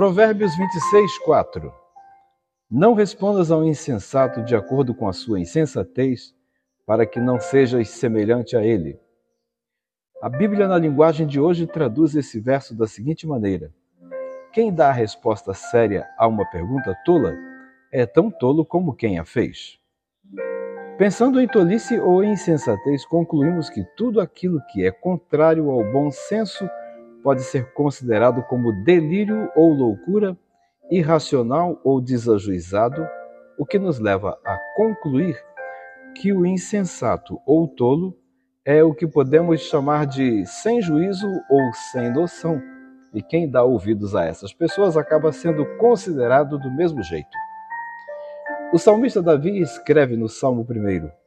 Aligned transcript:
Provérbios 0.00 0.56
26, 0.56 1.18
4. 1.18 1.70
Não 2.70 2.94
respondas 2.94 3.50
ao 3.50 3.62
insensato 3.62 4.42
de 4.42 4.56
acordo 4.56 4.94
com 4.94 5.06
a 5.06 5.12
sua 5.12 5.38
insensatez, 5.38 6.34
para 6.86 7.04
que 7.04 7.20
não 7.20 7.38
sejas 7.38 7.90
semelhante 7.90 8.56
a 8.56 8.64
ele. 8.64 8.98
A 10.22 10.30
Bíblia, 10.30 10.66
na 10.66 10.78
linguagem 10.78 11.26
de 11.26 11.38
hoje, 11.38 11.66
traduz 11.66 12.14
esse 12.16 12.40
verso 12.40 12.74
da 12.74 12.86
seguinte 12.86 13.26
maneira: 13.26 13.74
Quem 14.54 14.72
dá 14.72 14.88
a 14.88 14.92
resposta 14.92 15.52
séria 15.52 16.08
a 16.16 16.26
uma 16.26 16.46
pergunta 16.46 16.96
tola 17.04 17.36
é 17.92 18.06
tão 18.06 18.30
tolo 18.30 18.64
como 18.64 18.96
quem 18.96 19.18
a 19.18 19.24
fez. 19.26 19.78
Pensando 20.96 21.38
em 21.38 21.46
tolice 21.46 22.00
ou 22.00 22.24
insensatez, 22.24 23.04
concluímos 23.04 23.68
que 23.68 23.84
tudo 23.98 24.18
aquilo 24.18 24.62
que 24.72 24.82
é 24.82 24.90
contrário 24.90 25.68
ao 25.68 25.84
bom 25.92 26.10
senso 26.10 26.66
pode 27.22 27.42
ser 27.42 27.72
considerado 27.72 28.42
como 28.42 28.72
delírio 28.84 29.50
ou 29.54 29.72
loucura, 29.72 30.36
irracional 30.90 31.80
ou 31.84 32.00
desajuizado, 32.00 33.06
o 33.58 33.64
que 33.64 33.78
nos 33.78 33.98
leva 33.98 34.38
a 34.44 34.58
concluir 34.76 35.36
que 36.16 36.32
o 36.32 36.44
insensato 36.44 37.38
ou 37.46 37.68
tolo 37.68 38.16
é 38.64 38.82
o 38.82 38.94
que 38.94 39.06
podemos 39.06 39.60
chamar 39.60 40.06
de 40.06 40.44
sem 40.46 40.80
juízo 40.82 41.28
ou 41.48 41.72
sem 41.92 42.10
noção, 42.12 42.60
e 43.12 43.22
quem 43.22 43.50
dá 43.50 43.62
ouvidos 43.62 44.14
a 44.14 44.24
essas 44.24 44.52
pessoas 44.52 44.96
acaba 44.96 45.32
sendo 45.32 45.64
considerado 45.76 46.58
do 46.58 46.70
mesmo 46.70 47.02
jeito. 47.02 47.36
O 48.72 48.78
salmista 48.78 49.20
Davi 49.20 49.60
escreve 49.60 50.16
no 50.16 50.28
Salmo 50.28 50.62
1: 50.62 51.19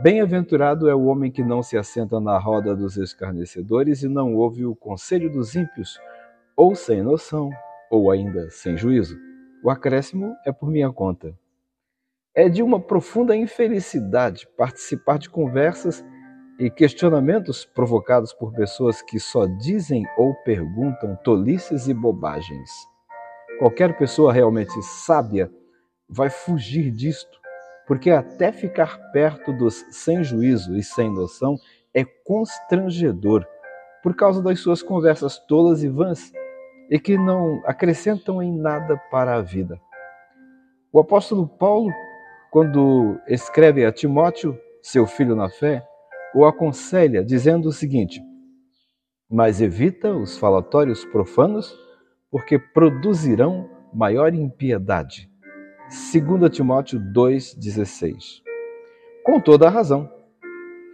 Bem-aventurado 0.00 0.88
é 0.88 0.94
o 0.94 1.06
homem 1.06 1.28
que 1.28 1.42
não 1.42 1.60
se 1.60 1.76
assenta 1.76 2.20
na 2.20 2.38
roda 2.38 2.76
dos 2.76 2.96
escarnecedores 2.96 4.04
e 4.04 4.08
não 4.08 4.36
ouve 4.36 4.64
o 4.64 4.76
conselho 4.76 5.28
dos 5.28 5.56
ímpios, 5.56 5.98
ou 6.56 6.76
sem 6.76 7.02
noção, 7.02 7.50
ou 7.90 8.08
ainda 8.08 8.48
sem 8.48 8.76
juízo. 8.76 9.18
O 9.60 9.68
acréscimo 9.68 10.36
é 10.46 10.52
por 10.52 10.70
minha 10.70 10.92
conta. 10.92 11.36
É 12.32 12.48
de 12.48 12.62
uma 12.62 12.78
profunda 12.78 13.34
infelicidade 13.34 14.46
participar 14.56 15.18
de 15.18 15.28
conversas 15.28 16.04
e 16.60 16.70
questionamentos 16.70 17.64
provocados 17.64 18.32
por 18.32 18.52
pessoas 18.52 19.02
que 19.02 19.18
só 19.18 19.46
dizem 19.46 20.04
ou 20.16 20.32
perguntam 20.44 21.16
tolices 21.24 21.88
e 21.88 21.94
bobagens. 21.94 22.70
Qualquer 23.58 23.98
pessoa 23.98 24.32
realmente 24.32 24.80
sábia 24.80 25.50
vai 26.08 26.30
fugir 26.30 26.92
disto, 26.92 27.38
porque 27.88 28.10
até 28.10 28.52
ficar 28.52 28.98
perto 29.12 29.50
dos 29.50 29.86
sem 29.90 30.22
juízo 30.22 30.76
e 30.76 30.82
sem 30.82 31.10
noção 31.10 31.56
é 31.94 32.04
constrangedor 32.04 33.46
por 34.02 34.14
causa 34.14 34.42
das 34.42 34.60
suas 34.60 34.82
conversas 34.82 35.38
tolas 35.38 35.82
e 35.82 35.88
vãs 35.88 36.30
e 36.90 37.00
que 37.00 37.16
não 37.16 37.62
acrescentam 37.64 38.42
em 38.42 38.54
nada 38.54 38.96
para 39.10 39.36
a 39.36 39.42
vida. 39.42 39.80
O 40.92 41.00
apóstolo 41.00 41.48
Paulo, 41.48 41.90
quando 42.50 43.18
escreve 43.26 43.84
a 43.84 43.92
Timóteo, 43.92 44.58
seu 44.82 45.06
filho 45.06 45.34
na 45.34 45.48
fé, 45.48 45.82
o 46.34 46.44
aconselha 46.44 47.24
dizendo 47.24 47.68
o 47.68 47.72
seguinte: 47.72 48.22
Mas 49.30 49.60
evita 49.60 50.14
os 50.14 50.38
falatórios 50.38 51.04
profanos, 51.06 51.74
porque 52.30 52.58
produzirão 52.58 53.68
maior 53.92 54.34
impiedade. 54.34 55.30
2 55.88 56.50
Timóteo 56.50 57.00
2,16. 57.00 58.42
Com 59.24 59.40
toda 59.40 59.68
a 59.68 59.70
razão. 59.70 60.12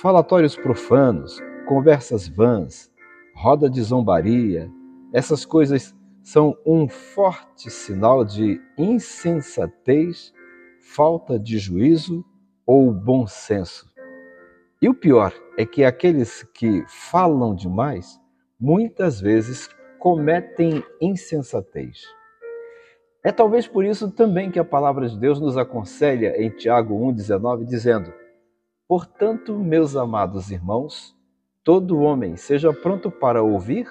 Falatórios 0.00 0.54
profanos, 0.54 1.40
conversas 1.66 2.28
vãs, 2.28 2.88
roda 3.34 3.68
de 3.68 3.82
zombaria, 3.82 4.70
essas 5.12 5.44
coisas 5.44 5.92
são 6.22 6.56
um 6.64 6.88
forte 6.88 7.68
sinal 7.68 8.24
de 8.24 8.60
insensatez, 8.78 10.32
falta 10.80 11.36
de 11.36 11.58
juízo 11.58 12.24
ou 12.64 12.92
bom 12.92 13.26
senso. 13.26 13.90
E 14.80 14.88
o 14.88 14.94
pior 14.94 15.34
é 15.58 15.66
que 15.66 15.82
aqueles 15.82 16.44
que 16.54 16.84
falam 16.86 17.56
demais 17.56 18.20
muitas 18.60 19.20
vezes 19.20 19.68
cometem 19.98 20.84
insensatez. 21.00 22.04
É 23.26 23.32
talvez 23.32 23.66
por 23.66 23.84
isso 23.84 24.08
também 24.08 24.52
que 24.52 24.58
a 24.60 24.64
palavra 24.64 25.08
de 25.08 25.18
Deus 25.18 25.40
nos 25.40 25.56
aconselha 25.58 26.40
em 26.40 26.48
Tiago 26.48 26.94
1,19, 27.12 27.64
dizendo: 27.64 28.14
Portanto, 28.86 29.58
meus 29.58 29.96
amados 29.96 30.52
irmãos, 30.52 31.12
todo 31.64 31.98
homem 31.98 32.36
seja 32.36 32.72
pronto 32.72 33.10
para 33.10 33.42
ouvir 33.42 33.88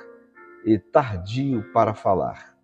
e 0.66 0.79
tardio 0.79 1.69
para 1.74 1.94
falar. 1.94 2.56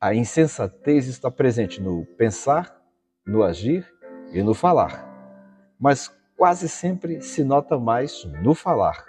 A 0.00 0.12
insensatez 0.12 1.06
está 1.06 1.30
presente 1.30 1.80
no 1.80 2.04
pensar, 2.16 2.76
no 3.24 3.44
agir 3.44 3.86
e 4.32 4.42
no 4.42 4.54
falar. 4.54 5.06
Mas 5.78 6.08
quase 6.36 6.68
sempre 6.68 7.20
se 7.20 7.44
nota 7.44 7.78
mais 7.78 8.24
no 8.42 8.52
falar. 8.52 9.04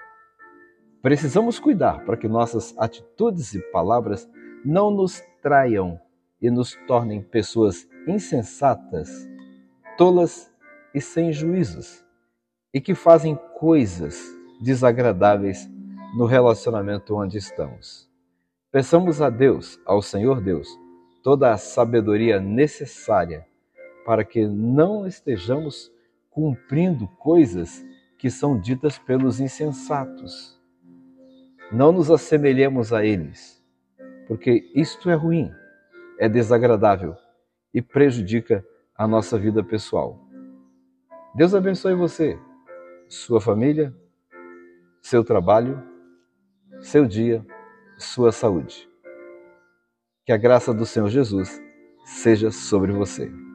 Precisamos 1.01 1.57
cuidar 1.57 2.05
para 2.05 2.15
que 2.15 2.27
nossas 2.27 2.77
atitudes 2.77 3.55
e 3.55 3.59
palavras 3.71 4.29
não 4.63 4.91
nos 4.91 5.19
traiam 5.41 5.99
e 6.41 6.49
nos 6.49 6.77
tornem 6.87 7.21
pessoas 7.21 7.87
insensatas, 8.07 9.09
tolas 9.97 10.51
e 10.93 11.01
sem 11.01 11.31
juízos, 11.31 12.03
e 12.73 12.79
que 12.79 12.95
fazem 12.95 13.37
coisas 13.57 14.21
desagradáveis 14.61 15.69
no 16.15 16.25
relacionamento 16.25 17.15
onde 17.15 17.37
estamos. 17.37 18.09
Peçamos 18.71 19.21
a 19.21 19.29
Deus, 19.29 19.79
ao 19.85 20.01
Senhor 20.01 20.41
Deus, 20.41 20.67
toda 21.23 21.51
a 21.51 21.57
sabedoria 21.57 22.39
necessária 22.39 23.45
para 24.05 24.23
que 24.23 24.47
não 24.47 25.05
estejamos 25.05 25.91
cumprindo 26.29 27.07
coisas 27.19 27.85
que 28.17 28.29
são 28.29 28.59
ditas 28.59 28.97
pelos 28.97 29.39
insensatos. 29.39 30.59
Não 31.71 31.91
nos 31.91 32.09
assemelhemos 32.09 32.91
a 32.91 33.05
eles, 33.05 33.63
porque 34.27 34.71
isto 34.73 35.09
é 35.09 35.13
ruim, 35.13 35.51
é 36.19 36.27
desagradável 36.27 37.15
e 37.73 37.81
prejudica 37.81 38.65
a 38.95 39.07
nossa 39.07 39.39
vida 39.39 39.63
pessoal. 39.63 40.19
Deus 41.33 41.55
abençoe 41.55 41.95
você, 41.95 42.37
sua 43.07 43.39
família, 43.39 43.95
seu 45.01 45.23
trabalho, 45.23 45.81
seu 46.81 47.05
dia, 47.05 47.45
sua 47.97 48.31
saúde. 48.31 48.89
Que 50.25 50.33
a 50.33 50.37
graça 50.37 50.73
do 50.73 50.85
Senhor 50.85 51.09
Jesus 51.09 51.61
seja 52.03 52.51
sobre 52.51 52.91
você. 52.91 53.48